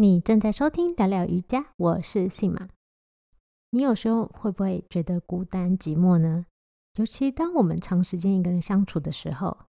[0.00, 2.70] 你正在收听聊聊瑜伽，我是信马。
[3.68, 6.46] 你有时候会不会觉得孤单寂寞呢？
[6.94, 9.66] 尤其当我们长时间一个人相处的时候，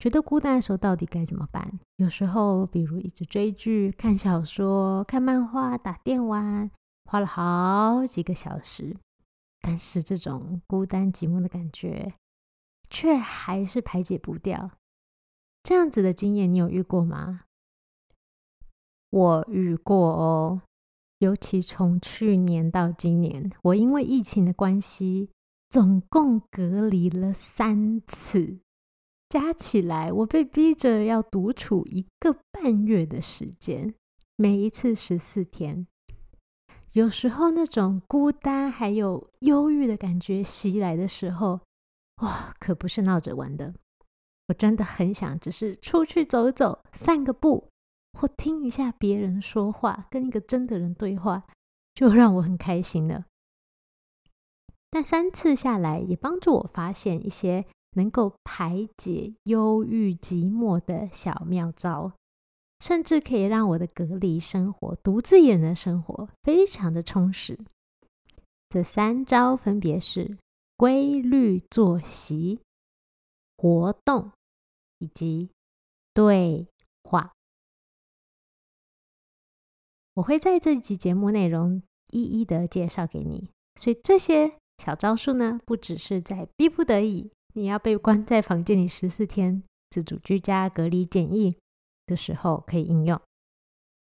[0.00, 1.78] 觉得孤单的时候，到底该怎么办？
[1.98, 6.68] 有时候，比如一直追剧、看小说、看漫画、打电玩，
[7.04, 8.96] 花了好几个小时，
[9.60, 12.12] 但是这种孤单寂寞的感觉，
[12.90, 14.72] 却还是排解不掉。
[15.62, 17.42] 这样子的经验，你有遇过吗？
[19.16, 20.60] 我遇过哦，
[21.20, 25.30] 尤其从去年到今年，我因为疫情的关系，
[25.70, 28.58] 总共隔离了三次，
[29.30, 33.94] 加起来我被逼着要独处一个半月的时间，
[34.36, 35.86] 每一次十四天。
[36.92, 41.60] 有时候那种孤单还有忧郁的感觉袭来的时候，
[42.20, 43.72] 哇，可不是闹着玩的。
[44.48, 47.70] 我真的很想只是出去走走，散个步。
[48.16, 51.44] 或听一下别人说话，跟一个真的人对话，
[51.94, 53.26] 就让我很开心了。
[54.90, 62.12] 但三次下来，也帮助我发现一些能够排解忧郁寂寞的小妙招，
[62.80, 67.58] 甚至可以让我的隔离生活、独自一人的生活非常的充实。
[68.70, 70.38] 这三招分别是
[70.76, 72.60] 规律作息、
[73.56, 74.32] 活动
[74.98, 75.50] 以及
[76.14, 76.66] 对
[77.04, 77.32] 话。
[80.16, 91.56] 我会在这集节目内容一一的介绍给你，所以这些小招数呢，不只是在逼不得已，你要被关在房间里十四天自主居家隔离检疫
[92.06, 93.20] 的时候可以应用。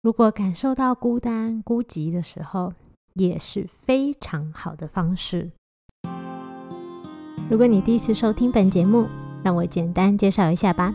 [0.02, 2.72] 如果感受到孤单孤寂的时候，
[3.14, 5.52] 也是非常好的方式。
[7.48, 9.06] 如果你第一次收听本节目，
[9.44, 10.92] 让我简单介绍一下吧。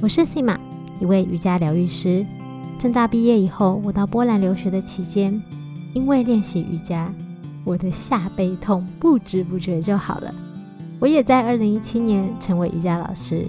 [0.00, 0.58] 我是 Sima，
[0.98, 2.24] 一位瑜伽疗愈师。
[2.80, 5.38] 正大毕业以后，我到波兰留学的期间，
[5.92, 7.12] 因为练习瑜伽，
[7.62, 10.34] 我的下背痛不知不觉就好了。
[10.98, 13.46] 我也在二零一七年成为瑜伽老师。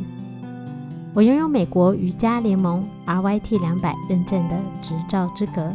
[1.13, 5.73] 我拥有美国瑜伽联盟 RYT 两百认证的执照资格，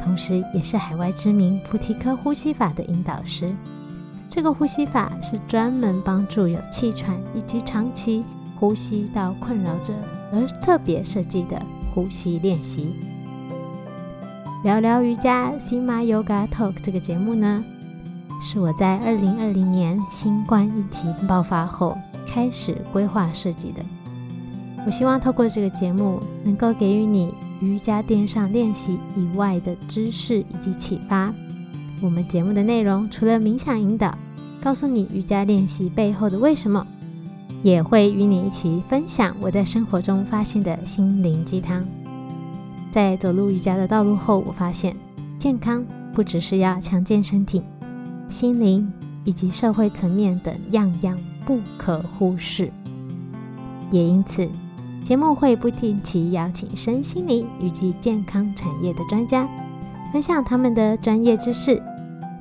[0.00, 3.52] 同时也是海外知名菩提科呼吸法的引导师。
[4.30, 8.22] 这个呼吸法是专门帮助有气喘以及长期
[8.54, 9.92] 呼吸道困扰者
[10.32, 11.60] 而特别设计的。
[11.94, 12.88] 呼吸练习，
[14.64, 17.64] 聊聊瑜伽 Sima Yoga Talk 这个节目呢，
[18.42, 21.96] 是我在二零二零年新冠疫情爆发后
[22.26, 23.80] 开始规划设计的。
[24.84, 31.32] 我希望透过这个节目，能够给予你瑜伽垫上练习以外的知识以及启发。
[32.02, 34.18] 我们节目的内容除了冥想引导，
[34.60, 36.84] 告诉你瑜伽练习背后的为什么。
[37.64, 41.82] 也会与你一起分享我在生活中发现的心灵鸡汤。
[42.92, 44.94] 在走入瑜伽的道路后，我发现
[45.38, 45.82] 健康
[46.12, 47.62] 不只是要强健身体，
[48.28, 48.92] 心灵
[49.24, 52.70] 以及社会层面等样样不可忽视。
[53.90, 54.46] 也因此，
[55.02, 59.48] 节目会不定期邀请身心灵以及健康产业的专家，
[60.12, 61.82] 分享他们的专业知识，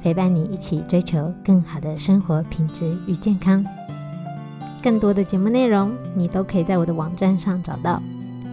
[0.02, 3.66] 陪伴你一起追求更好的生活品质与健康。
[4.84, 8.04] 更多的节目内容，你都可以在我的网站上找到，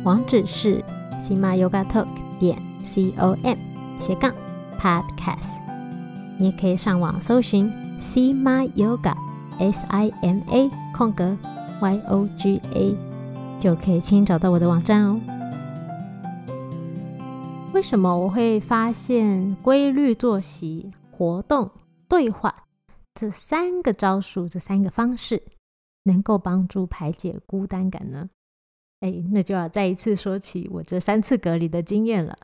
[0.05, 0.81] 网址是
[1.19, 2.07] sima yoga talk
[2.39, 3.59] 点 c o m
[3.99, 4.33] 斜杠
[4.81, 5.59] podcast。
[6.39, 7.69] 你也可以上网搜寻
[7.99, 9.13] sima yoga
[9.59, 11.37] s i m a 空格
[11.81, 12.97] y o g a，
[13.59, 15.21] 就可以轻易找到我的网站哦。
[17.73, 21.69] 为什么我会发现规律作息、活动、
[22.09, 22.55] 对话
[23.15, 25.43] 这三个招数、这三个方式？
[26.10, 28.31] 能够帮助排解孤单感呢？
[29.00, 32.37] 哎，那就要再一次说起我这三次隔离的经验了。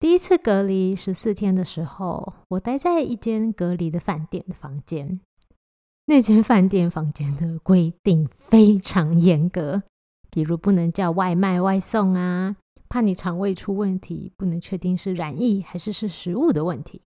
[0.00, 5.20] 第一次隔离十四天的时候，我待在一间隔离的饭店的房间。
[6.06, 9.82] 那间饭店房间的规定非常严格，
[10.30, 12.56] 比如不能叫外卖外送啊，
[12.88, 17.00] 怕你肠胃出问题，不能确定是染疫还是是食物的问题，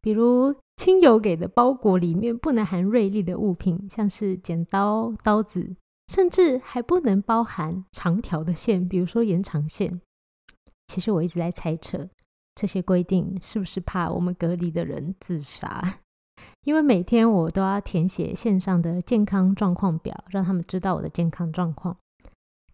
[0.00, 0.54] 比如。
[0.76, 5.74] 亲友给的包裹里面不能含锐利的物品，像是剪刀、刀子，
[6.12, 10.02] 甚至还不能包含长条的线，比如说延长线。
[10.86, 12.10] 其实我一直在猜测，
[12.54, 16.00] 这些规定是不是怕我们隔离的人自杀？
[16.64, 21.96] 因为每天我都要填写线上的健康状况表，让他们知道我的健康状况。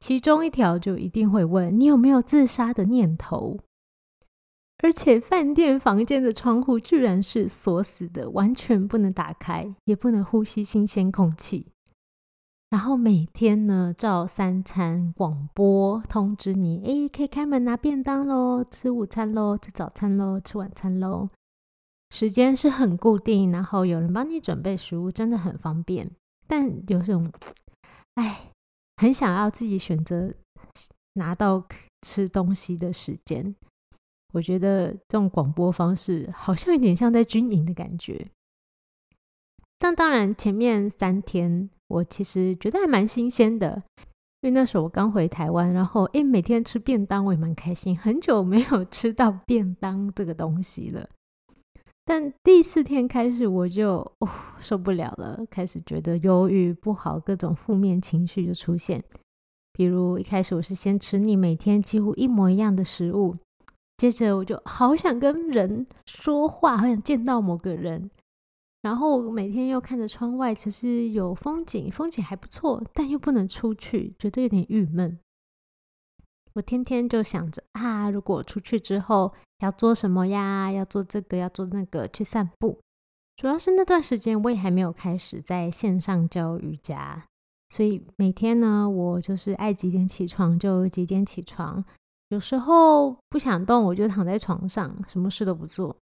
[0.01, 3.61] 其中一条就一定会问你有没有自杀的念头。
[4.82, 11.69] 而且饭店房间的窗户居然是锁死的，完全不能打开，也不能呼吸新鲜空气。
[12.69, 21.28] 然后每天呢照三餐广播通知你，哎，可以开门拿便当喽，吃午餐喽，吃早餐喽，吃晚餐喽。
[22.11, 26.11] 时间是很固定，然后有人帮你准备食物，真的很方便。
[26.46, 27.31] 但有种，
[28.17, 28.50] 哎，
[28.96, 30.35] 很想要自己选择
[31.14, 31.64] 拿到
[32.02, 33.55] 吃东西的时间。
[34.32, 38.26] 我觉得这种广播方式好像有点像在军营的感觉。
[39.79, 43.82] 但当然，前面三天我其实觉得还蛮新鲜的，
[44.40, 51.08] 因为那时候我刚回台湾，然后诶，每天吃便当我也蛮开心，很久没有吃到便当这个东西了。
[52.05, 54.12] 但第四天开始我就
[54.58, 59.02] 受不了了，开始觉得忧郁不好，各种负面情绪就出现。
[59.73, 63.37] 比如一开始我是先吃腻每天几乎一模一样的食物，
[64.02, 68.10] 接着我就好想跟人说话，好想见到某个人。
[68.81, 75.20] 然后每天又看着窗外，其实有风景，风景还不错，但又不能出去，觉得有点郁闷。
[76.54, 80.72] 我天天就想着啊，如果出去之后要做什么呀？
[80.72, 82.81] 要做这个，要做那个，去散步。
[83.37, 87.25] 主要是那段时间我也还没有开始在线上教瑜伽，
[87.69, 91.84] 所以每天呢，我就是爱几点起床就几点起床。
[92.32, 95.94] 有时候不想动，我就躺在床上，什么事都不做。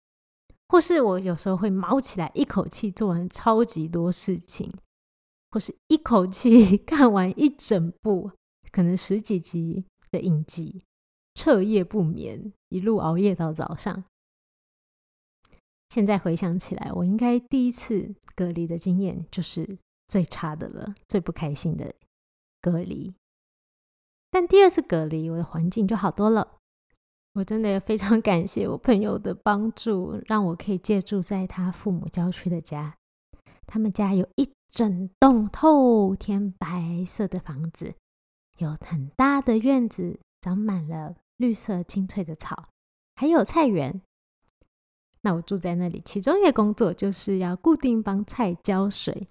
[0.68, 4.72] 或是我有时候会毛起来，一口气做完超级多事情，
[5.50, 8.30] 或是一口气 看完一整部
[8.72, 10.84] 可能十几集的影集，
[11.34, 14.04] 彻夜不眠，一路熬夜到早上。
[15.90, 21.96] 现在回想起来，我应该第一次隔离的经验就是最差的了，最不开心的
[22.62, 23.16] 隔离。
[24.32, 26.56] 但第二次隔离，我的环境就好多了。
[27.34, 32.96] 我真的非常 感谢我朋友的帮助，让我可以借住在他父母郊区的家。
[33.66, 37.94] 他们家有一整栋透天白色的房子，
[38.58, 42.66] 有很大的院子，长满了绿色青翠的草，
[43.16, 44.02] 还有菜园。
[45.22, 49.28] 那我住在那里，其中一个工作就是要固定帮菜浇水，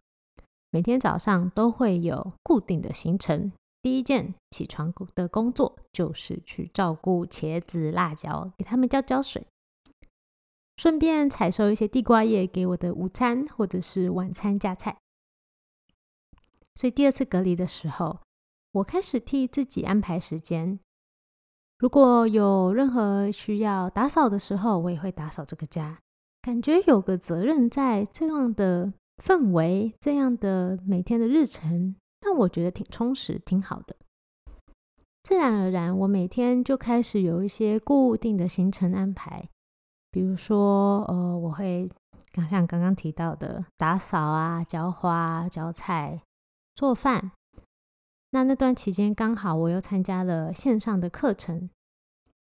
[0.71, 3.51] 每天早上都会有固定的行程。
[3.89, 9.47] 第一件起床的工作就是去照顾茄子、辣椒，给他们浇浇水，
[10.77, 14.99] 顺便采收一些地瓜叶给我的午餐或者是晚餐加菜。
[16.75, 18.21] 所以第二次隔离的时候，
[18.73, 20.79] 我开始替自己安排时间。
[21.79, 25.99] 如果有任何需要打扫的时候，我也会打扫这个家，
[26.43, 31.97] 感觉有个责任在这样的氛围，这样的每天的日程。
[32.21, 33.97] 让我觉得挺充实，挺好的。
[35.23, 39.49] 自然而然，我每天就开始有一些固定的行程安排，
[40.11, 41.91] 比如说，呃，我会
[42.49, 46.23] 像刚刚提到的打扫啊、浇花、浇菜、
[46.75, 47.31] 做饭。
[48.31, 51.69] 那那段期间刚好我又参加了线上的课程，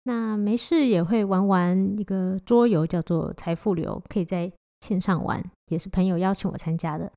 [0.03, 7.13] 那没事也会玩玩一个桌游，叫做财富流，可以在线上玩，也是朋友邀请我参加的，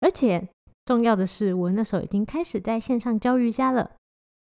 [0.00, 0.48] 而且。
[0.84, 3.92] 重要的是，我那时候已经开始在线上教瑜伽了。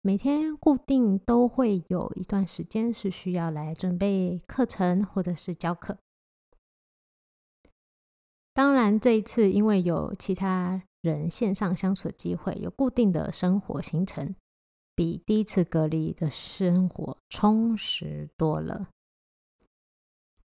[0.01, 5.97] 每天固定都会有一段时间是需要来准备课程或者是教课。
[8.53, 14.35] 当然，这一次因为有其他人线上相处的机会，有固定的生活行程，
[14.95, 18.87] 比第一次隔离的生活充实多了。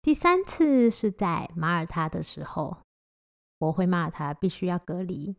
[0.03, 2.79] 第三次是在马耳他的时候，
[3.59, 5.37] 我回马耳他必须要隔离。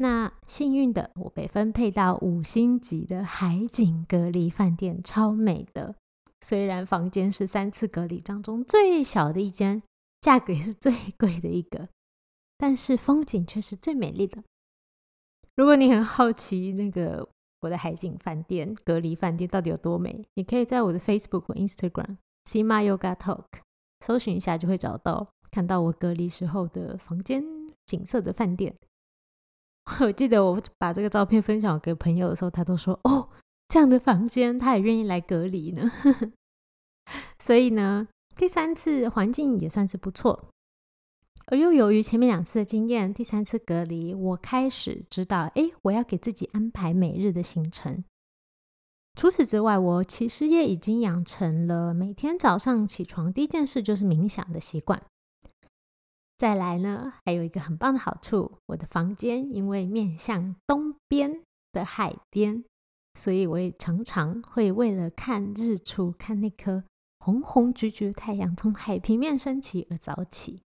[0.00, 5.96] 那幸运的，我被分配到五星级的海景隔离饭店，超美的。
[6.40, 9.82] 虽然房间是三次隔离当中最小的一间，
[10.20, 11.88] 价格也是最贵的一个，
[12.56, 14.44] 但是风景却是最美丽的。
[15.56, 17.28] 如果你很好奇那个
[17.62, 23.46] 我的海景饭店隔离饭店到底有多美，你可以在我的 Facebook 或 Instagram See My Yoga Talk
[24.06, 27.42] 搜寻一下，就会找到看到我隔离时候的房间
[27.84, 28.76] 景色的饭店。
[30.00, 33.28] 我记得我把这个照片分享给朋友的时候，他都说：“哦，
[33.68, 35.90] 这样的房间，他也愿意来隔离呢。
[37.38, 40.48] ”所以呢，第三次环境也算是不错。
[41.46, 48.04] 而又由于前面两次的经验，第三次隔离，我开始知道，哎，我要给自己安排每日的行程。
[49.14, 55.02] 除此之外，我其实也已经养成了每天早上起床第一件事就是冥想的习惯。
[56.38, 61.42] 再来呢，还有一个很棒的好处，我的房间因为面向东边
[61.72, 62.64] 的海边，
[63.14, 66.84] 所以我也常常会为了看日出、看那颗
[67.18, 70.62] 红红橘橘的太阳从海平面升起而早起。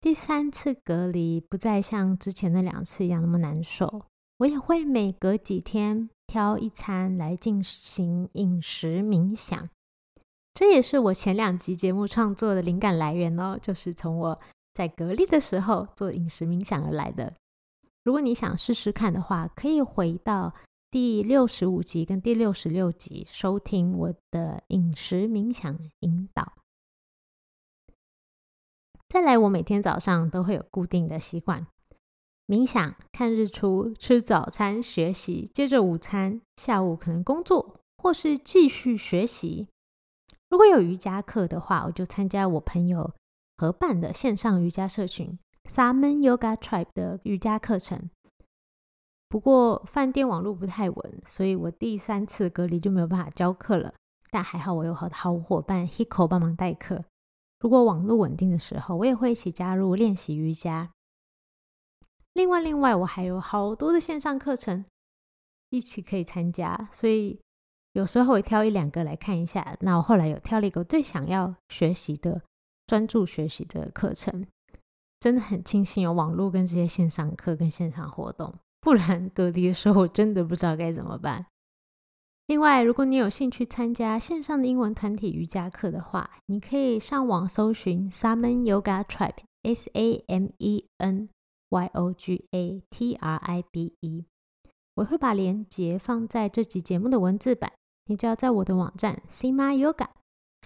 [0.00, 4.06] 第三次隔离不再像之前那两次一样那么难受，
[4.38, 9.68] 我也会每隔几天挑一餐来进行饮食冥想。
[10.52, 14.40] 这也是我前两集节目创作的灵感来源哦，就是从我
[14.74, 17.34] 在隔离的时候做饮食冥想而来的。
[18.04, 20.54] 如果你想试试看的话，可以回到
[20.90, 26.54] 第六十五集跟第六十六集收听我的饮食冥想引导。
[29.08, 31.66] 再来，我每天早上都会有固定的习惯：
[32.46, 39.68] 冥想、看日出、吃早餐、学习，接着午餐，下午可能工作或是继续学习。
[40.50, 43.14] 如果有瑜伽课的话，我就参加我朋友
[43.56, 48.10] 合办的线上瑜伽社群 Saman Yoga Tribe 的瑜伽课程。
[49.28, 53.94] 不过饭店网络不太稳，所以我第三次隔离就没有办法教课了。
[54.28, 57.04] 但还好，我有好好伙伴 Hiko 帮忙代课。
[57.60, 60.90] 如果网络稳定的时候，我也会一起加入练习瑜伽。
[62.32, 64.84] 另外，另外我还有好多的线上课程
[65.68, 67.40] 一起可以参加，所以
[67.92, 69.76] 有时候会挑一两个来看一下。
[69.80, 72.42] 那我后来有挑了一个最想要学习的、
[72.86, 74.46] 专注学习的课程，
[75.18, 81.46] 真的很庆幸有网络跟这些线上课跟线上活动，不然隔离的时候我真的不知道该怎么办。
[82.46, 91.28] 另外，如果你有兴趣参加线上的英文团体瑜伽课的话，你可以上网搜寻 Samen Yoga Tribe（S A M E N
[91.68, 94.24] Y O G A T R I B E）。
[94.96, 97.72] 我会把链接放在这集节目的文字版，
[98.10, 100.08] 你只要在我的网站 Sima Yoga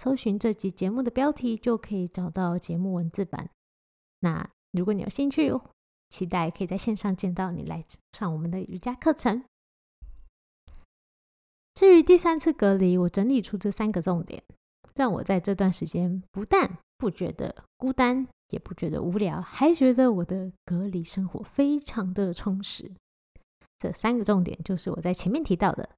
[0.01, 3.51] 搜寻这集节目的标题，就可以找到节目文字版。
[4.21, 5.53] 那如果你有兴趣，
[6.09, 7.83] 期待可以在线上见到你来
[8.13, 9.43] 上我们的瑜伽课程。
[11.75, 14.41] 至于第三次隔离，我整理出这三个重点，
[14.95, 22.91] 让我在这段时间不但不觉得孤单，也不觉得无聊，还觉得我的隔离生活非常的充实。
[23.77, 25.91] 这三个重点就是我在前面提到的：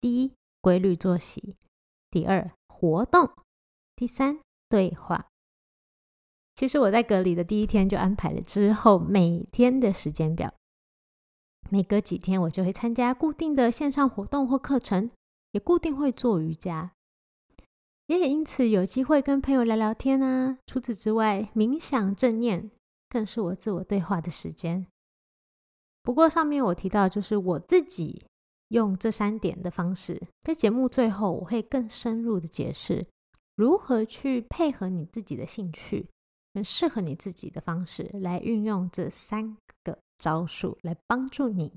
[0.00, 0.32] 第一，
[0.64, 1.54] 规律作息；
[2.10, 3.26] 第二，活动；
[3.94, 4.40] 第三，
[4.70, 5.26] 对话。
[6.54, 10.54] 其实我在隔离的第一天就安排了之后每天的时间表，
[11.68, 15.10] 每隔几天我就会参加固定的线上活动或课程。
[15.52, 16.90] 也固定会做瑜伽，
[18.06, 20.58] 也因此有机会跟朋友聊聊天啊。
[20.66, 22.72] 除此之外，冥想正念
[23.08, 24.84] 更是我自我对话的时间。
[26.02, 28.26] 不过上面我提到，就是我自己
[28.74, 33.06] 用这三点的方式，在节目最后我会更深入的解释
[33.54, 36.08] 如何去配合你自己的兴趣，
[36.52, 41.72] 更适合你自己的方式来运用这三个招数，来帮助你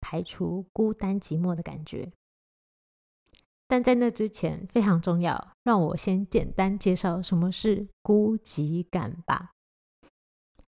[0.00, 2.10] 排除孤单寂寞的感觉。
[3.68, 9.52] 但在那之前，非常重要，让我先简单介绍什么是孤寂感吧。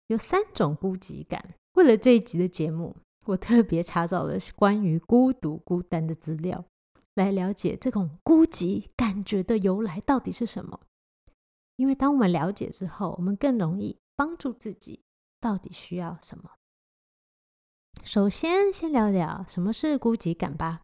[0.05, 1.55] 有三种孤寂感。
[1.73, 6.65] 为了这一集的节目，我特别查找了关于孤独、孤单的资料，
[7.13, 10.79] 来了解这种孤寂感觉的由来到底是什么。
[11.75, 15.01] 因为当我们了解之后，我们更容易帮助自己
[15.39, 16.51] 到底需要什么。
[18.03, 20.81] 首先，先聊聊什么是孤寂感吧。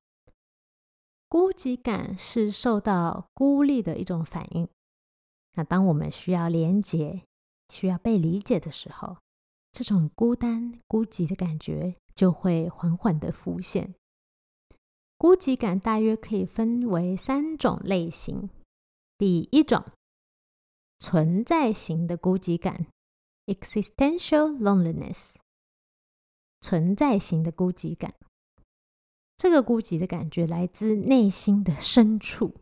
[1.29, 4.67] 孤寂感是受到孤立的一种反应。
[5.53, 7.24] 那当我们需要连接、
[7.70, 9.17] 需要被理解的时候，
[9.77, 13.93] 这种孤单、孤寂的感觉就会缓缓的浮现。
[15.19, 18.50] 孤寂感大约可以分为三种类型。
[19.19, 19.86] 第一种，
[20.98, 22.88] 存在型的孤寂感
[23.46, 25.36] （existential loneliness）。
[26.60, 28.15] 存在型的孤寂感。
[29.38, 32.55] 这个孤寂的感觉来自内心的深处，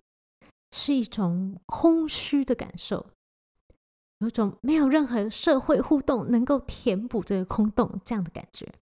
[0.70, 3.12] 是一种空虚的感受，
[4.20, 8.74] 有种没有任何社会互动能够填补这个空洞这样的感觉。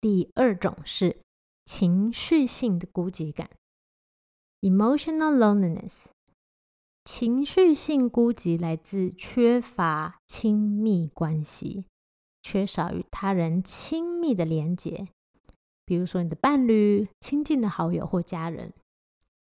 [0.00, 1.20] 第二种是
[1.64, 3.50] 情绪性的孤寂感
[4.60, 6.06] （emotional loneliness）。
[7.04, 11.84] 情绪性孤寂来自缺乏亲密关系，
[12.40, 15.08] 缺少与他人亲密的连结。
[15.84, 18.72] 比如说，你的伴侣、亲近的好友或家人，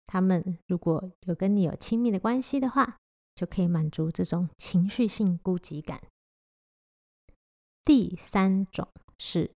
[0.06, 2.98] 他们如果有跟你有亲密的关系的话，
[3.36, 6.02] 就可以满足这种情绪性孤寂感。
[7.84, 8.88] 第三种
[9.18, 9.52] 是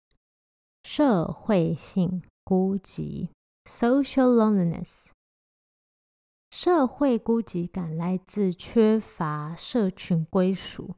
[0.83, 3.31] 社会性孤寂
[3.65, 5.09] （social loneliness）。
[6.51, 10.97] 社会孤寂感来自缺乏社群归属。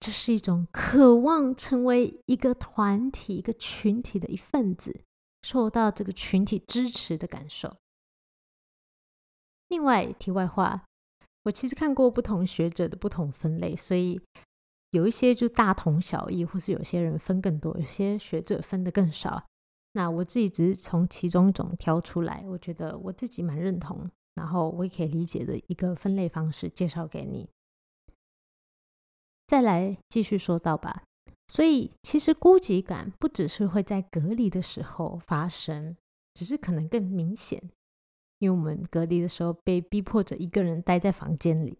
[0.00, 5.02] 这是一种渴望成为一个团体、一个群体的一份子，
[5.42, 7.76] 受到这个群体支持的感受。
[9.68, 10.87] 另外，题外话，
[11.48, 14.20] 我其实看过不同学者的不同分类，所以
[14.90, 19.46] 有一些就大同小异，或是有些人分更多，有些学者分的更少。
[19.92, 27.48] 那我自己只是从其中一种挑出来，我觉得我自己蛮认同，然后我也可以理解的一个分类方式介绍给你。
[29.46, 31.02] 再来继续说到吧。
[31.48, 35.96] 所以其实孤寂感不只是会在隔离的时候发生，
[36.34, 37.70] 只是可能更明显，
[38.38, 41.78] 因为我们隔离的时候被逼迫着一个人待在房间里。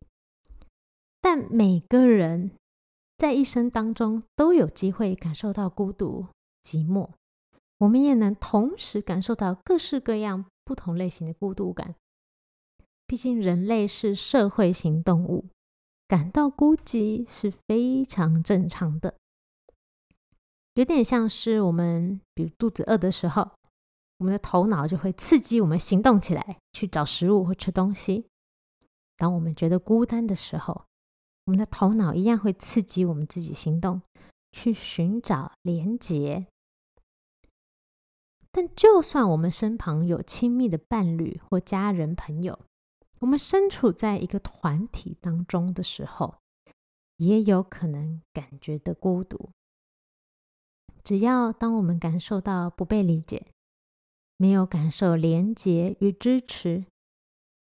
[1.20, 2.52] 但每个人
[3.16, 6.26] 在一生当中都有机会感受到孤独、
[6.62, 7.10] 寂寞。
[7.78, 11.94] 我们也能同时感受到各式各样不同类型的孤独感。
[13.06, 15.46] 毕竟人类是社会型动物，
[16.06, 19.14] 感到孤寂是非常正常的。
[20.74, 23.50] 有点像是我们，比如肚子饿的时候，
[24.18, 28.26] 我们的头脑就会刺激我们行动起来，去找食物或吃东西。
[29.16, 30.84] 当我们觉得孤单的时候，
[31.46, 34.02] 我们的头脑一样会刺激我们自己行动，
[34.52, 36.46] 去寻找连结。
[38.50, 42.58] 但就算我们身旁有亲密的伴侣或家人朋友，
[43.20, 46.36] 我们身处在一个团体当中的时候，
[47.18, 49.50] 也有可能感觉的孤独。
[51.04, 53.46] 只要当我们感受到不被理解，
[54.38, 56.86] 没有感受连结与支持，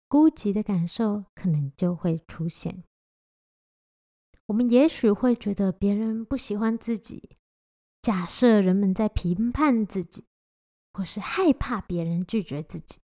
[0.06, 2.84] 孤寂的感受可能就会出现。
[4.48, 7.30] 我们也许会觉得别人不喜欢自己，
[8.02, 10.26] 假设人们在评判自己。
[10.96, 13.00] 或是害怕别人拒绝自己，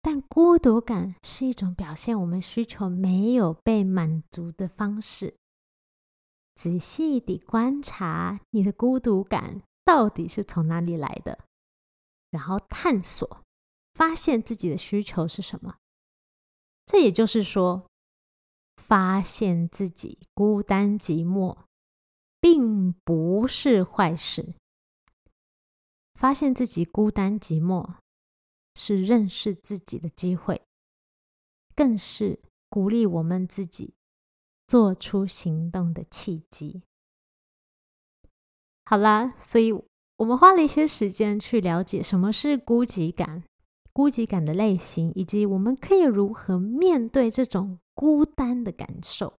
[0.00, 5.34] 但孤独感是一种表现我们需求没有被满足的方式。
[6.54, 11.46] 仔细地观察你的孤独感到底是从哪里来的，
[12.34, 13.44] 然后探索，
[13.94, 15.76] 发现自己的需求是什么。
[16.84, 17.88] 这也就是说，
[18.76, 21.56] 发现自己孤单寂寞，
[22.40, 24.56] 并不是坏事。
[26.14, 27.94] 发现自己孤单寂寞，
[28.74, 30.66] 是认识自己的机会，
[31.76, 33.94] 更是鼓励我们自己
[34.66, 36.82] 做出行动的契机。
[38.84, 39.72] 好啦，所以
[40.24, 43.44] 我们花了一些时间去了解什么是孤寂感、
[43.92, 49.34] 孤寂感的类型，以及我们可以如何面对这种孤单的感受。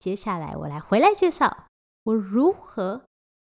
[0.00, 1.68] 接下来，我来回来介绍
[2.02, 3.04] 我如何。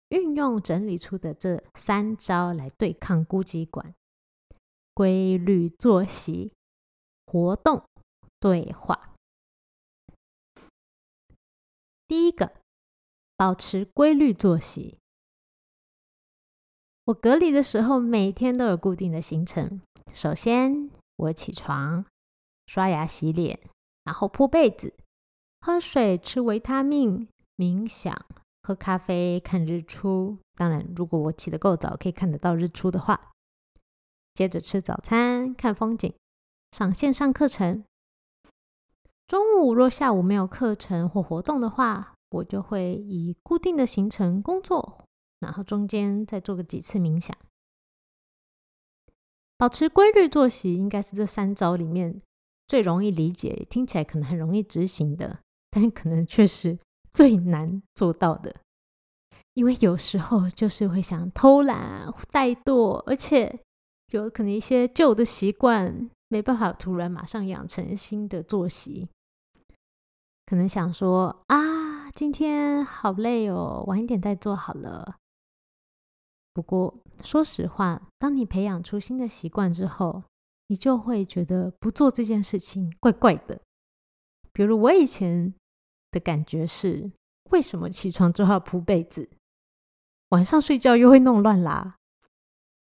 [0.09, 3.93] 运用整理出的这三招来对抗孤寂感：
[4.95, 6.53] 规律作息、
[7.27, 7.83] 活动、
[8.39, 9.13] 对话。
[12.07, 12.51] 第一个，
[13.37, 14.97] 保持规律作息。
[17.05, 19.79] 我隔离的时候，每天都有固定的行程。
[20.11, 22.03] 首先，我起床、
[22.65, 23.59] 刷牙、洗脸，
[24.03, 24.91] 然后铺被子、
[25.61, 28.25] 喝水、吃维他命、冥想。
[28.63, 33.31] 喝咖啡、看日出，当然，如果我起得够早，可以看得到日出的话，
[34.33, 36.11] 接着吃早餐、看风景、
[36.71, 37.83] 上线上课程。
[39.27, 45.04] 中午若下午没有课程或活动的话，我就会以固定的行程工作，
[45.45, 47.37] 然后中间再做个几次冥想。
[49.57, 52.21] 保持规律作息，应该是这三招里面
[52.67, 56.77] 最容易理解，听起来可能很容易执行的，但可能确实。
[57.13, 58.53] 最难做到的，
[59.53, 63.61] 因为有时候就是会想偷懒、怠惰，而且
[64.11, 69.07] 有可能一些旧的习惯没办法突然马上养成新的作息。
[70.45, 75.15] 可能想说啊，今天好累哦，晚一点再做好了。
[76.55, 80.23] 不过说实话，当你培养出新的习惯之后，
[80.69, 83.61] 你就会觉得不做这件事情怪怪的。
[84.51, 85.53] 比如我以前。
[86.11, 87.11] 的感觉是，
[87.51, 89.29] 为什么起床之后要铺被子，
[90.29, 91.97] 晚上睡觉又会弄乱啦？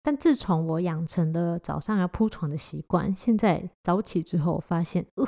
[0.03, 5.27] 但自从我养成了早上要铺床的习惯，现在早起之后，发现，呃，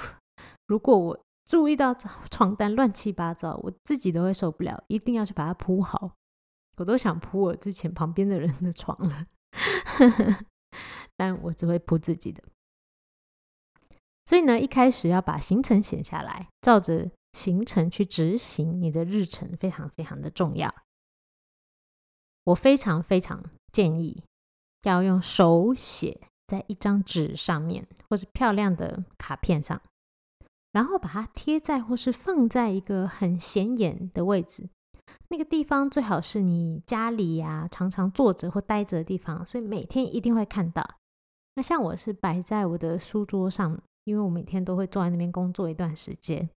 [0.68, 1.96] 如果我注意到
[2.30, 6.12] 床单乱七八糟，我自己都会受不了，一定要去把它铺好。
[6.78, 9.28] 我都想铺我之前旁边的人的床了，
[11.16, 12.44] 但我只会铺自己的。
[14.26, 17.12] 所以呢，一开始要把行程写下来，照着。
[17.36, 20.74] 行程去执行你的日程非常非常的重要。
[22.46, 24.24] 我非常非常建议
[24.84, 29.82] 要用手写在一张纸上面，或是漂亮的卡片上，
[30.72, 34.70] 然后把它贴在或是放在一个很显眼的位置。
[35.36, 40.82] 那个地方最好是你家里呀常常坐着或待着的地方，所以每天一定会看到。
[41.56, 46.50] 那像我是摆在我的书桌上，因为我每天都会坐在那边工作一段时间。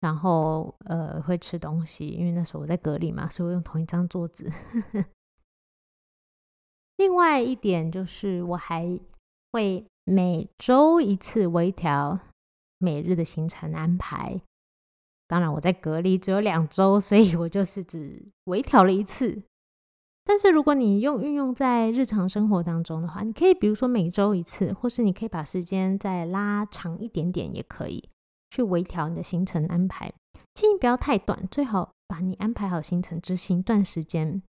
[0.00, 4.50] 然后呃会吃东西，因为那时候我在隔离嘛，所以我用同一张桌子。
[6.98, 8.98] 另外一点就是，我还
[9.52, 12.18] 会每周一次微调
[12.78, 14.40] 每日的行程安排。
[15.32, 19.44] 当然，我在隔离只有两周，所以我就是只微调了一次。
[20.24, 28.10] 但是如果你用运用在日常生活当中的话，你可以比如说每周一次，或是你可以把时间再拉长一点点，也可以
[28.50, 30.12] 去微调你的行程安排。
[30.52, 34.42] 建议不要太短，最好把你安排好行程执行一段时间。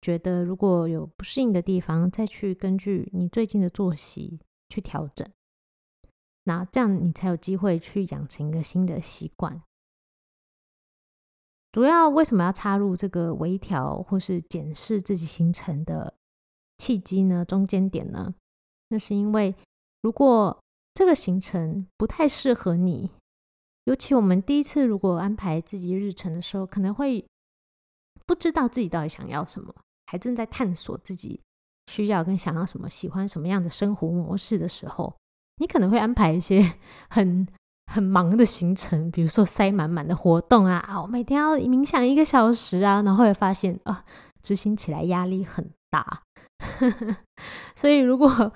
[0.00, 4.38] 觉得如果有不适应的地方，再去根据你最近的作息
[4.68, 5.28] 去调整。
[6.44, 9.60] 那这样你才有机会去养成一个新的习惯。
[11.76, 16.14] 主要为什么要插入这个微调或是检视自己行程的
[16.78, 17.44] 契机呢？
[17.44, 18.34] 中间点呢？
[18.88, 19.54] 那是因为
[20.00, 20.58] 如果
[20.94, 23.10] 这个行程不太适合你，
[23.84, 27.22] 尤其我们第一次如果安排自己日程的时候，可能会
[28.24, 29.74] 不知道自己到底想要什么，
[30.06, 31.42] 还正在探索自己
[31.88, 35.14] 需要跟想要什么、喜欢什么样的生活模式的时候，
[35.58, 36.78] 你可能会安排一些
[37.10, 37.46] 很。
[37.86, 44.04] 很忙的行程，比如说塞满满的活动啊，啊，我每天要冥想一个小时啊，然后会发现啊，
[44.42, 46.22] 执行起来压力很大。
[47.74, 48.52] 所以如果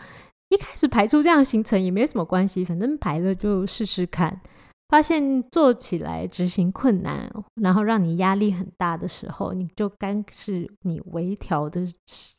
[0.48, 4.40] 一开始排出这样行程也没什么关系，反正排了就试试看。
[4.88, 7.30] 发现做起来执行困难，
[7.62, 11.86] 然后让你压力很大的时候，你就该是你微调的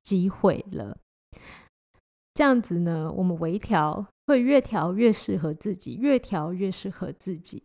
[0.03, 0.97] 机会了。
[2.33, 4.07] 这样子呢，我们微调。
[4.27, 7.63] 会越调越适合自己，越调越适合自己。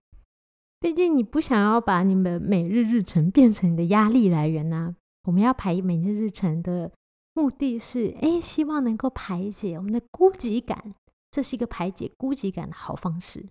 [0.81, 4.97] 毕竟你不想要把你们每日日程变成你的压力来源呐。
[5.29, 6.91] 我们要排每日日程的
[7.35, 10.97] 目的是，哎，希望能够排解我们的孤寂感，
[11.31, 13.47] 这是一个排解孤寂感的好方式。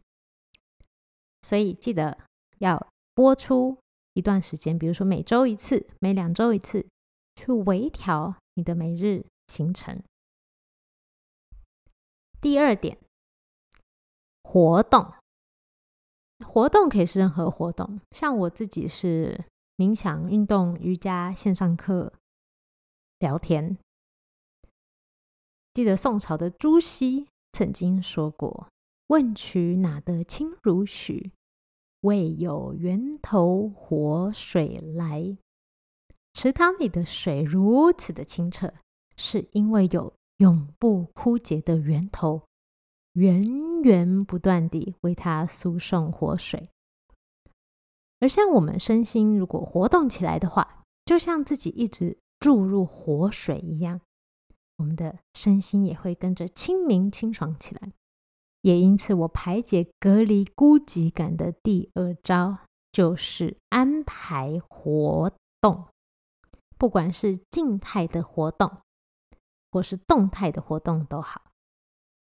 [1.43, 2.17] 所以记得
[2.58, 3.78] 要播出
[4.13, 6.86] 一段时间，比如说每周一次，每两周一次，
[7.38, 10.04] 去微调你的每日行程。
[12.45, 12.99] 第二点。
[14.43, 15.15] 活动，
[16.45, 19.45] 活动可以是任何活动，像我自己是
[19.77, 22.13] 冥想、运动、瑜伽、线上课、
[23.17, 23.79] 聊天。
[25.73, 28.67] 记得宋朝的朱熹曾经说过
[29.10, 31.31] ：“问渠哪得清如许？
[32.01, 35.36] 为有源头活水来。”
[36.36, 38.71] 池塘里的水如此的清澈，
[39.17, 42.43] 是因为有永不枯竭的源头。
[43.13, 46.69] 源源不断地为它输送活水，
[48.19, 54.02] 而像我们身心如果活动起来的话，就像自己一直注入活水一样，
[54.76, 57.93] 我们的身心也会跟着清明清爽起来。
[58.63, 62.58] 也因此，我排解隔离孤寂感的第二招
[62.91, 65.86] 就是安排活动，
[66.78, 68.80] 不管是静态的活动
[69.75, 71.51] 或是动态的活动都好。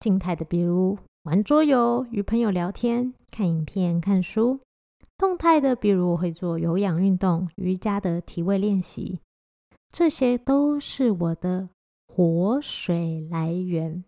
[0.02, 4.60] 静态的，比如玩桌游、与朋友聊天、看影片、看书；
[5.18, 9.22] 动态的，比如我会做有氧运动、瑜伽的体位练习，
[9.88, 11.70] 这些都是我的
[12.06, 14.04] 活水来源。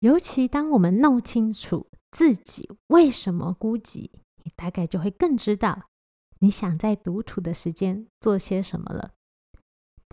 [0.00, 4.10] 尤其当我们弄清楚自己为什么孤寂，
[4.42, 5.84] 你大概就会更知道
[6.40, 9.12] 你想在独处的时间做些什么了。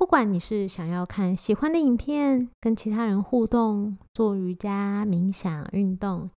[0.02, 6.32] 不管你是想要看喜欢的影片，跟其他人互动，做瑜伽、冥想、运动，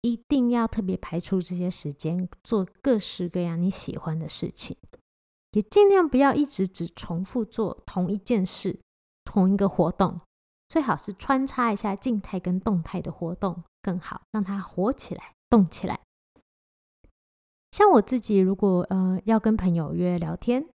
[0.00, 4.78] 一定要特别排出这些时间，做各式各样你喜欢的事情，
[5.52, 8.80] 也尽量不要一直只重复做同一件事、
[9.26, 10.22] 同一个活动，
[10.70, 16.00] 最好是穿插一下静态跟动态的活动更好，让它活起来、动起来。
[17.72, 20.66] 像我自己，如果呃要跟朋友约聊天。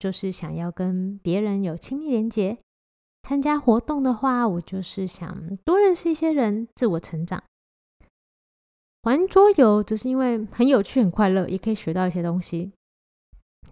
[0.00, 2.58] 就是想要跟别人有亲密连接，
[3.22, 7.44] 参加活动的话，我就是想多认识一些人，自我成长。
[9.02, 12.72] 玩桌游只是因为很有趣、很快乐，也可以学到一些东西。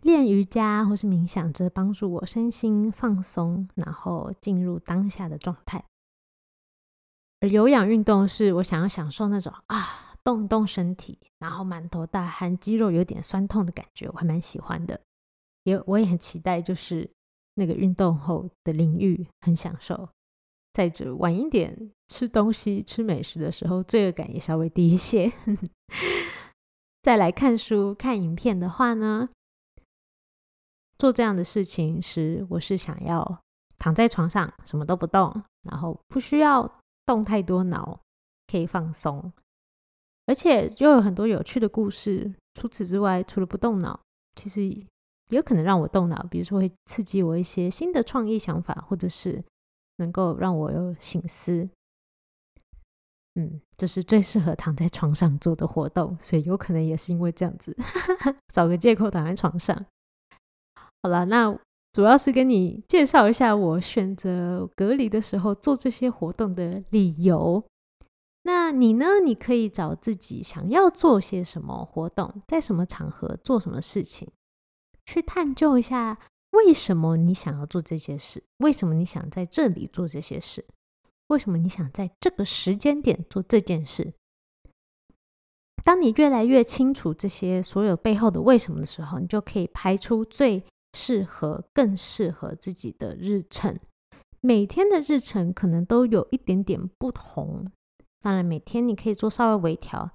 [0.03, 5.83] 练瑜伽或是冥想，则帮助我身心放松，然后进入当下的状态。
[7.41, 15.01] 而有氧运动是我想要享受那种啊，动动身体，然后满头大汗、肌肉有点酸痛的感觉，我还蛮喜欢的。
[15.69, 17.09] 也我也很期待，就是
[17.55, 20.09] 那个运动后的淋浴很享受。
[20.73, 25.33] 再者，晚一点吃东西、吃美食的时候，罪恶感也稍微低一些。
[27.03, 29.29] 再来看书、看影片的话呢，
[30.99, 33.41] 做这样的事情时，我是想要
[33.79, 36.71] 躺在床上什么都不动，然后不需要
[37.07, 38.01] 动太多脑，
[38.47, 39.33] 可以放松。
[40.27, 42.35] 而且又有很多有趣的故事。
[42.55, 43.99] 除此之外，除了不动脑，
[44.35, 44.63] 其实
[45.29, 49.45] 也有可能让我动脑，比如说会刺激我一些新的创意想法，或者是
[49.97, 51.69] 能够让我有醒思。
[53.35, 57.77] 嗯，这是最适合躺在床上做的活动，所以有可能也是因为这样子，
[58.53, 59.87] 找个借口躺在床上。
[61.03, 61.57] 好了，那
[61.93, 67.65] 主要是跟你介绍一下我选择隔离的时候做这些活动的理由。
[68.43, 69.21] 那你呢？
[69.23, 74.29] 你可以找自己想要做些什么活动，在什么场合做什么事情，
[75.09, 76.19] 去探究一下
[76.51, 80.67] 为什么你想要做这些事，为什么你想在这里做这些事。
[81.29, 84.13] 为什么你想在这个时间点做这件事？
[85.83, 93.79] 当你越来越清楚这些所有背后的为什么的时候，你就可以排出最适合、更适合自己的日程。
[94.43, 97.73] 每天的日程可能都有一点点不同，
[98.21, 100.11] 当然每天你可以做稍微微调。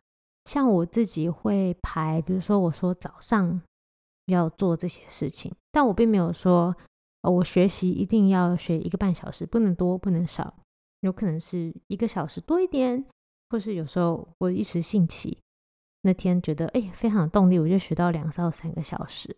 [0.46, 3.60] 像我自己会排，比如说我说早上
[4.26, 6.76] 要做这些事情，但我并没有说，
[7.22, 10.54] 呃，我学习一定要学一个半小时，不能多，不能少。
[11.02, 13.04] 有可能是一个小时多一点，
[13.50, 15.38] 或是有时候我一时兴起，
[16.04, 19.36] 那天觉得哎非常有动力，我就学到两到三个小时。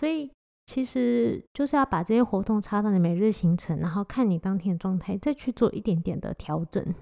[0.00, 0.30] 所以
[0.64, 6.94] 其实就是要把这些活动插到你每日行程，然后看你当天的状态，再去做一点点的调整。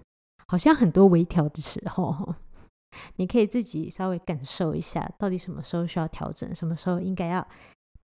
[0.49, 2.35] 好像很多微调的时候，
[3.17, 7.47] 你可以自己稍微感受一下，到底什么时候需要调整，什么时候应该要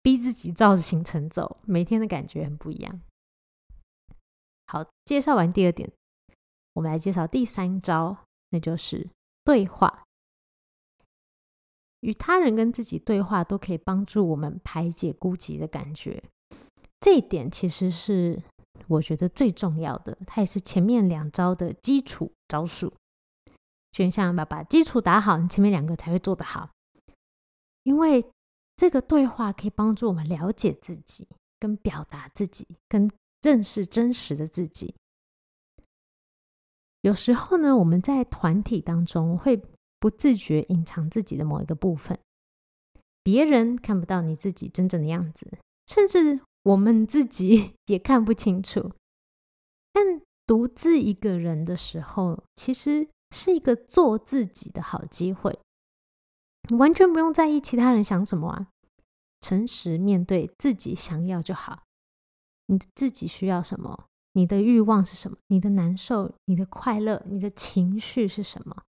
[0.02, 1.58] 逼自己照着行程走。
[1.66, 3.02] 每天的感觉很不一样。
[4.68, 5.92] 好，介绍完第二点，
[6.74, 8.18] 我们来介绍第三招，
[8.52, 9.10] 那就是
[9.44, 10.04] 对话。
[12.02, 16.24] 与他人跟自己对话，都可以帮助我们排解孤寂的感觉。
[17.02, 18.42] 这一点其实是
[18.88, 22.94] 我觉得最重要的，它也是前面两招的基础招数。
[24.06, 26.70] 就像把把基础打好，你前面两个才会做得好。
[27.84, 28.26] 因为
[28.76, 31.28] 这个对话可以帮助我们了解自己，
[31.60, 33.10] 跟表达自己，跟。
[33.42, 34.94] 认识真实的自己。
[37.00, 39.64] 有时候呢，我们在团体当中会
[39.98, 42.20] 不自觉隐藏自己的某一个部分，
[43.24, 45.58] 别人看不到你自己真正的样子，
[45.88, 48.92] 甚至我们自己 也看不清楚。
[49.94, 55.60] 但独自一个人的时候，其实是一个做自己的好机会，
[56.78, 58.68] 完全不用在意其他人想什么啊，
[59.42, 61.84] 诚实面对自己想要就好。
[62.68, 64.06] 你自己需要什么？
[64.34, 65.38] 你的欲望是什么？
[65.48, 68.84] 你的难受、你的快乐、你的情绪是什么？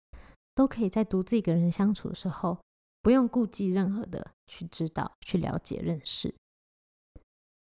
[0.54, 2.58] 都可以在独自一个人相处的时候，
[3.02, 6.34] 不用顾忌任何的去知道、去了解、认识。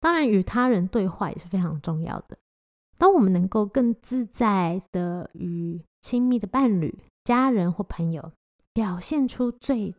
[0.01, 2.39] 当然，与他人对话也是非常重要的。
[2.97, 8.33] 当我们能够更自在的与亲密的伴侣、家人或朋友
[8.73, 9.95] 表现出最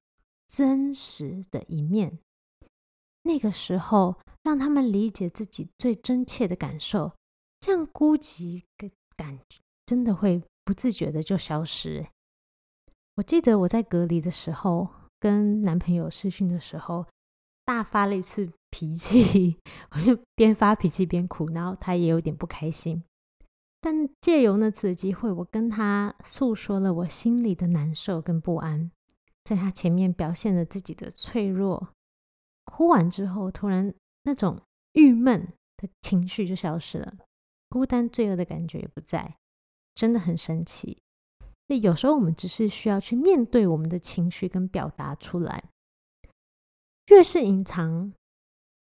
[0.48, 2.20] 真实的一面，
[3.24, 4.16] 那个时候。
[4.42, 7.12] 让他们理解自己最真切的感受，
[7.60, 9.38] 这样孤寂的感
[9.86, 12.08] 真的会不自觉的就消失。
[13.16, 14.88] 我记得我在隔离的时候，
[15.20, 17.06] 跟男朋友试训的时候，
[17.66, 19.58] 大发了一次脾气，
[19.92, 23.04] 我就边发脾气边哭，然后他也有点不开心。
[23.82, 28.92] 但借由那次的机会，我跟他诉说了我心里的难受跟不安，
[29.44, 31.90] 在他前面表现了自己的脆弱。
[32.66, 33.94] 哭完之后，突然。
[34.24, 34.62] 那种
[34.92, 37.18] 郁闷的情绪就消失了，
[37.70, 39.38] 孤单罪恶的感觉也不在，
[39.96, 41.02] 真的很神奇。
[41.68, 45.64] 那有时候我们只是需要去面对我们的情绪跟表达出来，
[47.08, 48.14] 越是隐藏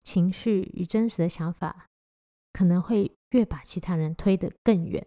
[0.05, 1.87] 情绪与真实的想法，
[2.53, 5.07] 可能会越把其他人推得更远。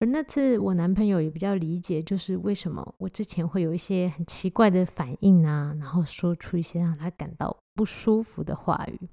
[0.00, 9.08] 而那次我男朋友也比较理解，就是为什么我之前会有一些很奇怪的反应啊，然后说出一些让他感到不舒服的话语。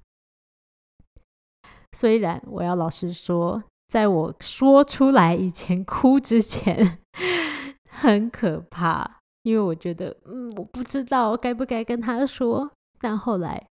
[1.92, 6.98] 虽然我要老实说，在我说出来以前 哭之前
[7.90, 12.70] 很可怕，因为我觉得嗯，我不知道该不该跟他说。
[13.00, 13.66] 但后来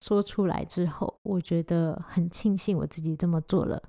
[0.00, 3.82] 说出来之后，我觉得很庆幸我自己这么做了。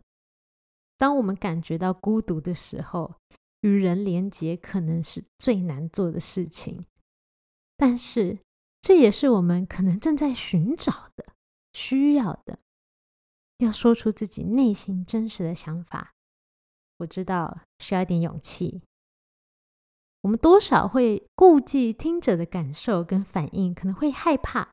[0.98, 3.16] 当我们感觉到孤独的时候，
[3.62, 6.86] 与人连结可能是最难做的事情，
[7.78, 8.40] 但是
[8.82, 11.34] 这也是我们可能正在寻找的、
[11.74, 12.60] 需要的。
[13.60, 16.14] 要说出自己内心真实的想法，
[17.00, 18.82] 我知道需要一点勇气。
[20.22, 24.72] 我们多少会顾忌听者的感受跟反应，可能会害怕，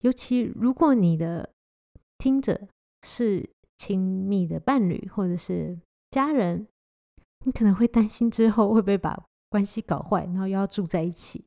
[0.00, 1.52] 尤其如果你的
[2.18, 2.68] 听者
[3.02, 3.50] 是。
[3.78, 5.78] 亲密的伴侣或者是
[6.10, 6.66] 家人，
[7.44, 11.44] 你可能会担心之后会不会把关系搞坏，然后又要住在一起。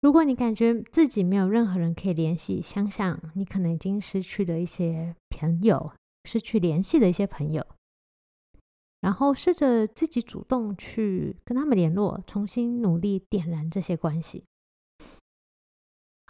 [0.00, 5.92] 如果你感觉自己没有任何人可以联系，想想你可能已经失去的一些朋友，
[6.24, 7.64] 失去联系的一些朋友，
[9.00, 14.46] 然后试着自己主动去跟他们联络，重新努力点燃这些关系。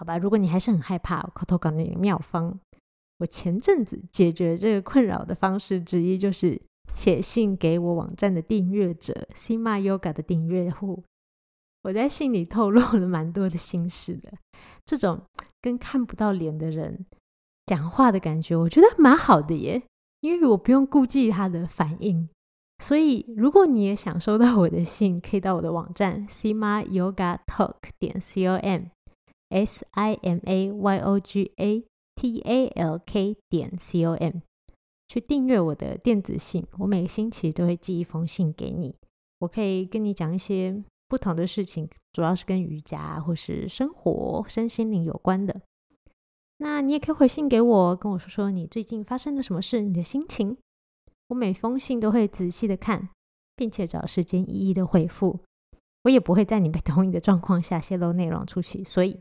[0.02, 2.58] 好吧，如果你还是很害怕，口头告诉你妙方。
[3.18, 6.60] 我前阵子解决这个困扰的方式之一，就是
[6.92, 11.04] 写信给我网站的订阅者，Sima Yoga 的订阅户。
[11.84, 14.32] 我在信里透露了蛮多的心事的，
[14.84, 15.22] 这种
[15.60, 17.06] 跟看不到脸的人
[17.66, 19.84] 讲话的感觉，我觉得蛮好的耶，
[20.20, 22.28] 因为我不用顾忌他的反应。
[22.82, 28.86] 所以，如果你也想收到我的信，可以到我的网站 Sima Yoga Talk 点 c o m
[29.52, 31.84] s i m a y o g a
[32.16, 34.40] t a l k 点 c o m
[35.08, 36.66] 去订阅我的电子信。
[36.78, 38.96] 我每个星期都会寄一封信给你，
[39.40, 40.82] 我可以跟你讲一些。
[41.08, 45.60] 不同的事情，主要是跟瑜伽或是生活、身心灵有关的。
[46.56, 50.56] 那你也可以回信给我，跟我说说你最近发生了什么事，你的心情。
[51.28, 53.10] 我每封信都会仔细的看，
[53.54, 55.40] 并且找时间一一的回复。
[56.04, 59.20] 我也不会在你被同意的状况下泄露内容出去，所以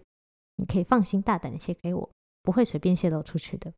[0.55, 2.11] 你可以放心大胆的写给我，
[2.43, 3.73] 不会随便泄露出去的。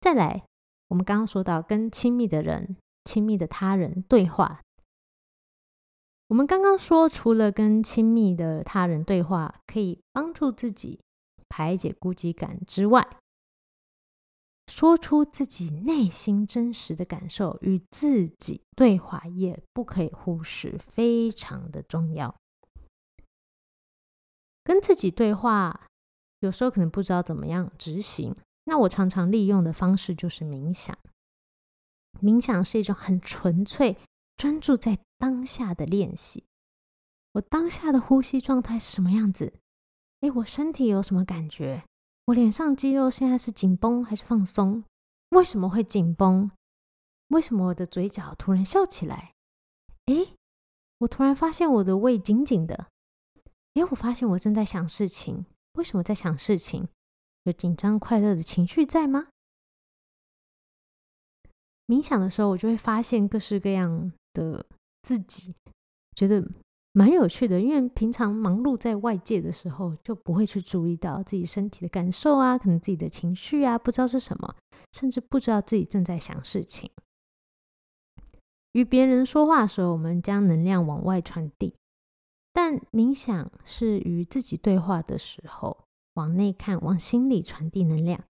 [0.00, 0.44] 再来，
[0.88, 4.60] 我们刚刚说到跟亲密的人、亲密的他人对话。
[6.28, 11.00] 我们刚刚说，除了跟亲密的他人对话可以帮助自己
[11.48, 13.06] 排解孤寂感之外，
[14.66, 22.34] 说出自己内心真实的感受与自己对话也不可以忽视，非常的重要。
[24.64, 25.88] 跟自己对话，
[26.40, 30.98] 有时候可能不知道怎么样执行，那我常常利用的方式就是冥想。
[32.20, 33.96] 冥想是一种很纯粹。
[34.36, 36.44] 专注在当下的练习，
[37.34, 39.54] 我当下的呼吸状态是什么样子？
[40.20, 41.84] 哎，我身体有什么感觉？
[42.26, 44.82] 我脸上肌肉现在是紧绷还是放松？
[45.30, 46.50] 为什么会紧绷？
[47.28, 49.34] 为什么我的嘴角突然笑起来？
[50.06, 50.34] 哎，
[50.98, 52.88] 我突然发现我的胃紧紧的。
[53.74, 55.46] 哎，我发现我正在想事情。
[55.74, 56.88] 为什么在想事情？
[57.44, 59.28] 有紧张、快乐的情绪在吗？
[61.86, 64.12] 冥想的时候，我就会发现各式各样。
[64.34, 64.66] 的
[65.02, 65.54] 自己
[66.16, 66.44] 觉得
[66.90, 74.56] 蛮有趣的，因为平常忙碌在外界的时候，就不会去注意到自己身体的感受啊，可能自己的情绪啊，不知道是什么，
[74.90, 76.90] 甚至不知道自己正在想事情。
[78.72, 81.76] 与别人说话的时候，我们将能量往外传递，
[82.54, 88.24] 但冥想是与自己对话的时候，往内看，往心里传递能量。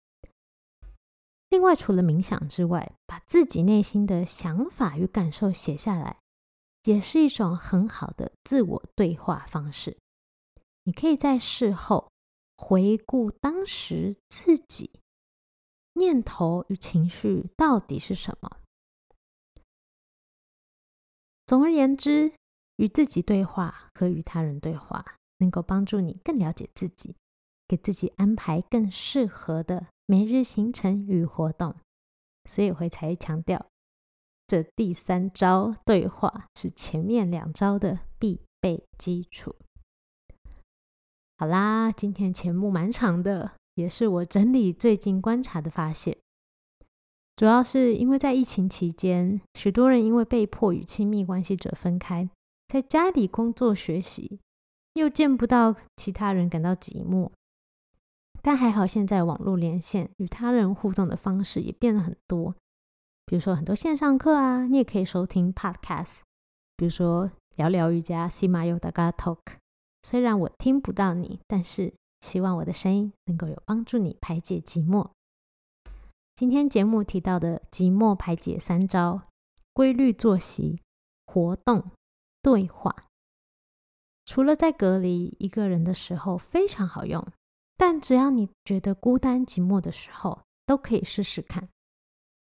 [1.51, 6.21] 另外，除了冥想之外，把自己内心的想法与感受写下来，
[6.85, 9.99] 也是一种很好的自我对话方式。
[10.85, 12.11] 你可以在事后
[12.57, 15.01] 回顾当时自己
[15.93, 18.57] 念头与情绪到底是什么。
[21.47, 22.33] 总而言之，
[22.77, 25.05] 与自己对话和与他人对话，
[25.39, 27.17] 能够帮助你更了解自己，
[27.69, 29.87] 给自己安排更适合的。
[30.07, 31.75] 每日行程与活动，
[32.45, 33.67] 所以我会才强调，
[34.47, 39.57] 这第三招对话是前面两招的必备基础。
[41.39, 46.19] 好啦，今天节目蛮长的，也是我整理最近观察的发现。
[47.35, 52.29] 主要是因为在疫情期间，许多人因为被迫与亲密关系者分开，
[52.67, 54.41] 在家里工作学习，
[54.95, 57.31] 又见不到其他人，感到寂寞。
[58.43, 62.55] 但还好，现在网络连线与他人互动的方式也变了很多。
[63.27, 66.21] 比如说很多线上课啊，你也可以收听 Podcast。
[66.77, 69.39] 比如说聊聊瑜伽，Sima Yoga Talk。
[70.03, 75.09] 虽然我听不到你，但是希望我的声音能够有帮助你排解寂寞。
[76.35, 79.23] 今天节目提到的寂寞排解三招：
[79.73, 80.83] 规律作息、
[81.27, 81.91] 活动、
[82.45, 82.95] 对话。
[84.25, 87.27] 除了在隔离一个人的时候非常好用。
[87.77, 91.69] 但只要你觉得孤单寂寞的时候，都可以试试看。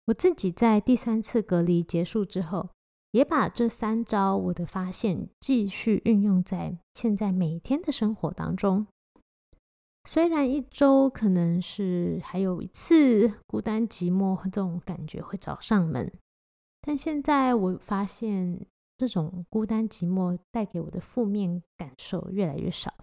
[0.08, 2.70] 我自己在第三次隔离结束之后，
[3.12, 8.86] 也把这三招我的发现继续运用在现在每天的生活当中。
[10.04, 16.12] 虽然一周可能是还有一次孤单寂寞这种感觉会找上门，
[16.82, 18.66] 但现在我发现
[19.04, 22.94] 这种孤单寂寞带给我的负面感受越来越少。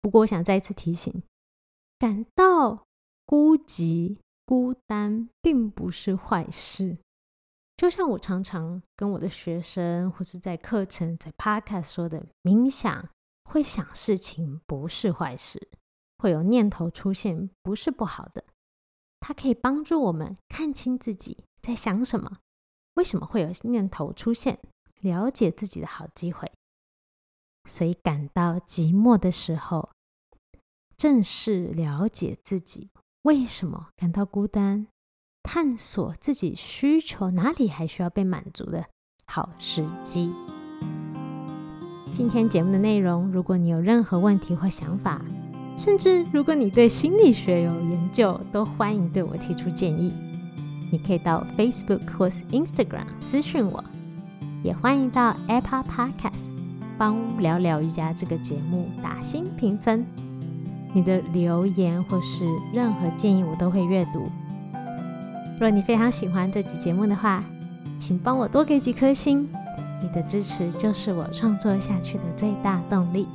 [0.00, 1.24] 不过，我想再一次提醒：
[1.98, 2.86] 感到
[3.24, 6.98] 孤寂、孤单并不是坏事。
[7.76, 13.08] 就像我常常跟我的学生，或是在课程、在 Podcast 说的，冥想
[13.42, 15.68] 会想事情不是坏事，
[16.18, 18.44] 会有念头出现不是不好的，
[19.18, 22.38] 它可以帮助我们看清自己在想什么，
[22.96, 24.58] 为什么会有念头出现，
[25.00, 26.52] 了解自己的好机会。
[27.68, 29.90] 所以感到寂寞的时候，
[30.96, 32.90] 正是了解自己
[33.22, 34.88] 为什么感到孤单。
[35.42, 38.86] 探索自己需求哪里还需要被满足的
[39.26, 40.32] 好时机。
[42.12, 45.24] 今天节目的内容，如果你有任何问题或想法，
[45.76, 50.25] 甚至如果你对心理学有研究，都欢迎对我提出建议。
[50.90, 53.82] 你可以到 Facebook 或是 Instagram 私讯我，
[54.62, 56.50] 也欢迎到 Apple Podcast
[56.96, 60.06] 帮聊聊瑜伽这个节目打新评分。
[60.94, 64.30] 你的留言或是任何建议，我都会阅读。
[65.60, 67.44] 若你非常喜欢这集节目的话，
[67.98, 69.48] 请帮我多给几颗星，
[70.02, 73.26] 你的支持就是我创作下去的最大动力。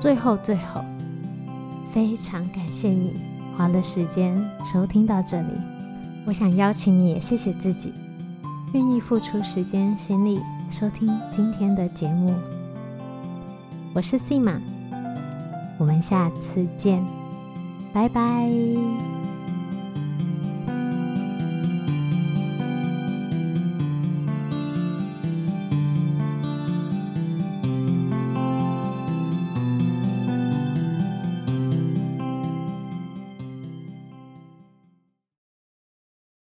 [0.00, 0.84] 最后，最后，
[1.92, 3.20] 非常感谢你
[3.56, 5.77] 花了时间收听到这里。
[6.28, 7.90] 我想邀请你也谢谢自己，
[8.74, 10.38] 愿意付出时间心力
[10.70, 12.34] 收听今天的节目。
[13.94, 14.60] 我是 Sima，
[15.78, 17.02] 我们下次见，
[17.94, 18.46] 拜拜。